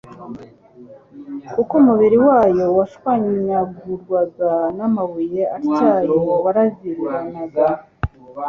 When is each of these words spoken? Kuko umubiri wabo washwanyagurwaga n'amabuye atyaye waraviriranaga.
Kuko 1.53 1.71
umubiri 1.81 2.17
wabo 2.27 2.65
washwanyagurwaga 2.77 4.51
n'amabuye 4.77 5.41
atyaye 5.57 6.15
waraviriranaga. 6.43 7.65